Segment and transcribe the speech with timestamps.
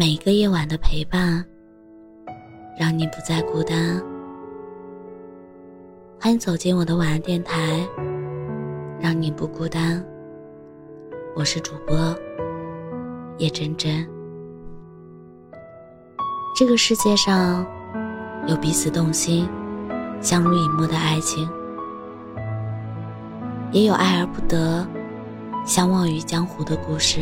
[0.00, 1.44] 每一个夜晚的陪伴，
[2.78, 4.02] 让你不再孤单。
[6.18, 7.86] 欢迎走进我的晚安电台，
[8.98, 10.02] 让你不孤单。
[11.36, 12.16] 我是主播
[13.36, 14.08] 叶真真。
[16.56, 17.66] 这个世界上
[18.46, 19.46] 有彼此动心、
[20.22, 21.46] 相濡以沫的爱情，
[23.70, 24.88] 也有爱而不得、
[25.66, 27.20] 相忘于江湖的故事。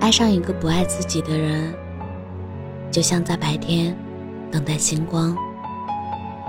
[0.00, 1.74] 爱上一个不爱自己的人，
[2.90, 3.94] 就像在白天
[4.50, 5.36] 等待星光，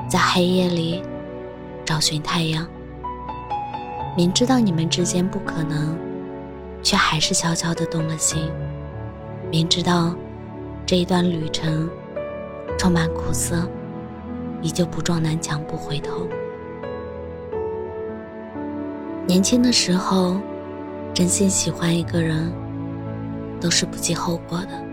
[0.10, 1.04] 在黑夜里
[1.84, 2.66] 找寻太阳。
[4.16, 5.98] 明知道你们之间不可能，
[6.82, 8.50] 却还是悄悄的动了心。
[9.52, 10.16] 明知道
[10.86, 11.90] 这一段旅程
[12.80, 13.70] 充满苦涩，
[14.62, 16.26] 依旧不撞南墙不回头。
[19.28, 20.38] 年轻的时候，
[21.14, 22.50] 真心喜欢一个人。
[23.62, 24.84] 都是不计后果的，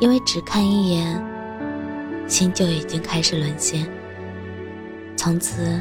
[0.00, 1.22] 因为只看一眼，
[2.26, 3.86] 心就已经开始沦陷。
[5.16, 5.80] 从此，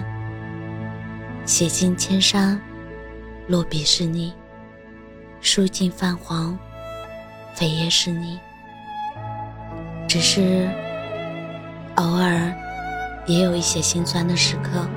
[1.45, 2.59] 写尽千山，
[3.47, 4.34] 落笔是你；
[5.39, 6.58] 书尽泛黄，
[7.56, 8.38] 扉页是你。
[10.08, 10.69] 只是，
[11.95, 12.53] 偶尔
[13.25, 14.88] 也有一些心酸的时刻，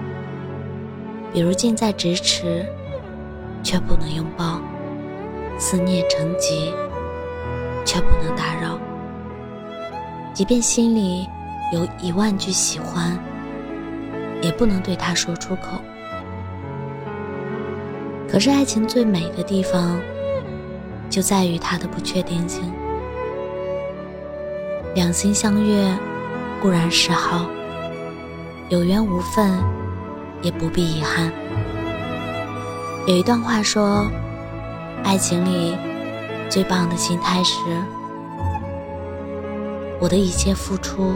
[1.32, 2.66] 比如近在咫尺，
[3.62, 4.60] 却不能拥抱。
[5.58, 6.72] 思念成疾，
[7.84, 8.78] 却不能打扰。
[10.32, 11.28] 即便心里
[11.72, 13.18] 有一万句喜欢，
[14.40, 15.80] 也不能对他说出口。
[18.30, 20.00] 可是爱情最美的地方，
[21.10, 22.72] 就在于它的不确定性。
[24.94, 25.92] 两心相悦
[26.62, 27.46] 固然是好，
[28.68, 29.52] 有缘无分
[30.40, 31.32] 也不必遗憾。
[33.08, 34.08] 有一段话说。
[35.04, 35.76] 爱情里
[36.48, 37.54] 最棒的心态是：
[40.00, 41.12] 我的一切付出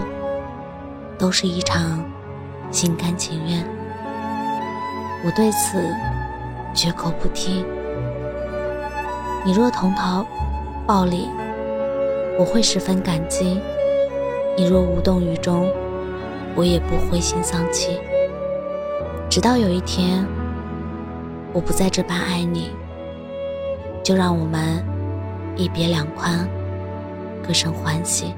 [1.18, 2.02] 都是一场
[2.70, 3.64] 心甘情愿。
[5.24, 5.78] 我对此
[6.74, 7.64] 绝口不提。
[9.44, 10.26] 你若同逃
[10.86, 11.28] 暴力，
[12.38, 13.60] 我会十分感激；
[14.56, 15.70] 你若无动于衷，
[16.54, 18.00] 我也不灰心丧气。
[19.28, 20.26] 直到有一天，
[21.52, 22.70] 我不再这般爱你。
[24.02, 24.84] 就让我们
[25.56, 26.48] 一别两宽，
[27.46, 28.34] 各生欢喜。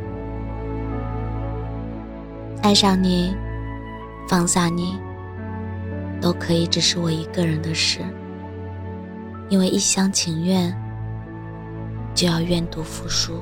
[2.63, 3.35] 爱上你，
[4.29, 4.99] 放下你，
[6.21, 8.01] 都可以只是我一个人的事。
[9.51, 10.75] 因为一厢情愿，
[12.15, 13.41] 就要愿赌服输。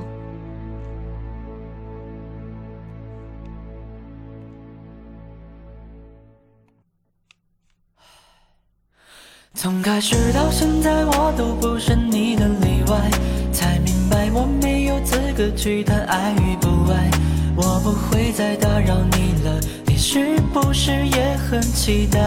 [9.63, 13.09] 从开始到现在，我都不是你的例外，
[13.53, 17.09] 才明白我没有资格去谈爱与不爱。
[17.55, 22.19] 我不会再打扰你了，你是不是也很期待？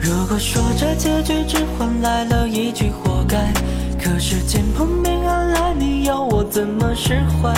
[0.00, 3.52] 如果说这结局只换来了一句活该，
[4.00, 7.52] 可是见碰面而来，你要我怎么释怀？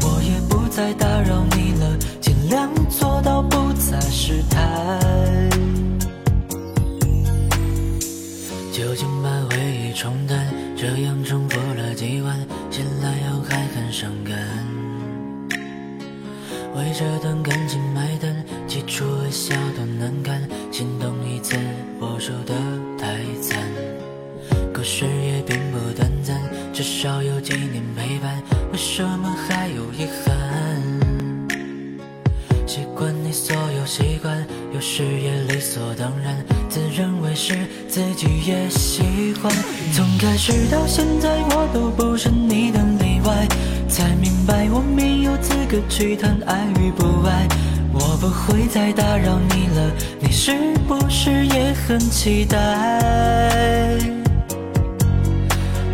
[0.00, 4.98] 我也不再打扰你了，尽量做到不再失态。
[8.92, 12.38] 就请把回忆冲淡，这样重复了几晚，
[12.70, 14.36] 醒来后还很伤感。
[16.74, 21.56] 为这段感情买单，起初微笑都难看，心动一次
[22.00, 22.52] 我输得
[22.98, 23.58] 太惨。
[24.74, 26.38] 可是也并不短暂，
[26.74, 28.42] 至少有几年陪伴，
[28.72, 31.56] 为什么还有遗憾？
[32.66, 36.44] 习惯你所有习惯，有时也理所当然。
[36.68, 37.54] 自认为是
[37.86, 39.02] 自己也喜
[39.42, 39.52] 欢，
[39.92, 43.46] 从开始到现在我都不是你的例外，
[43.88, 47.46] 才明白我没有资格去谈爱与不爱。
[47.92, 52.58] 我不会再打扰你了，你是不是也很期待？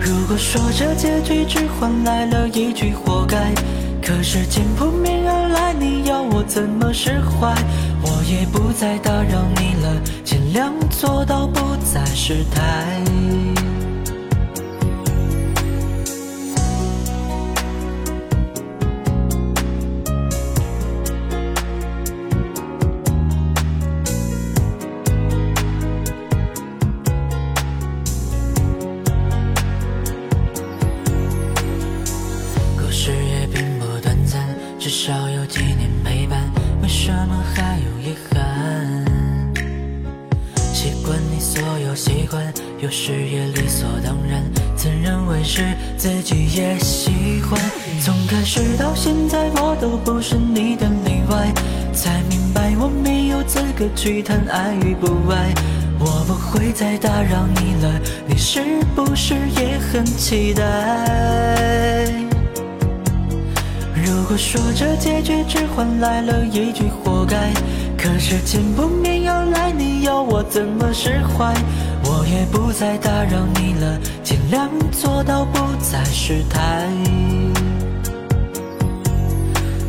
[0.00, 3.52] 如果说这结局只换来了一句活该，
[4.00, 7.52] 可是见扑面而来，你要我怎么释怀？
[8.00, 13.02] 我也不再打扰你了，尽量做到不再失态。
[32.76, 34.46] 故事也并不短暂，
[34.78, 35.37] 至少有
[42.80, 44.42] 有，时也理所当然。
[44.76, 47.60] 自认为是自己也喜欢。
[48.00, 51.52] 从开始到现在，我都不是你的例外，
[51.92, 55.52] 才明白我没有资格去谈爱与不爱。
[55.98, 58.60] 我不会再打扰你了，你是
[58.94, 60.62] 不是也很期待？
[63.96, 67.52] 如果说这结局只换来了一句活该，
[67.96, 71.52] 可是见不面要来，你要我怎么释怀？
[72.04, 76.86] 我也不再打扰你了，尽量做到不再失态。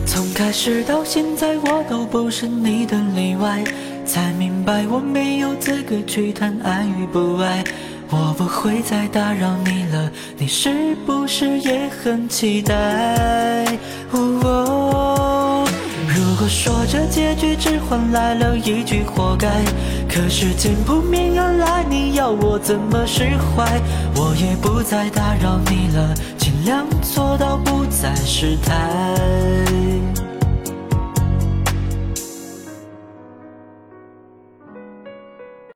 [0.05, 3.63] 从开始到现在，我都不是你的例外，
[4.05, 7.63] 才明白我没有资格去谈爱与不爱。
[8.11, 13.77] 我不会再打扰你了，你是不是也很期待？
[14.11, 15.63] 如果
[16.47, 19.47] 说这结局只换来了一句活该，
[20.09, 23.79] 可是见不面而来，你要我怎么释怀？
[24.15, 29.98] 我也不再打扰你了，尽量做到不再失态。